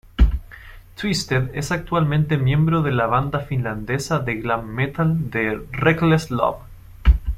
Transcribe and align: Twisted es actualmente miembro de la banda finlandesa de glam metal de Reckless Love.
Twisted 0.99 1.51
es 1.53 1.71
actualmente 1.71 2.35
miembro 2.35 2.81
de 2.81 2.91
la 2.91 3.05
banda 3.05 3.39
finlandesa 3.41 4.17
de 4.17 4.33
glam 4.37 4.65
metal 4.67 5.29
de 5.29 5.63
Reckless 5.71 6.31
Love. 6.31 6.57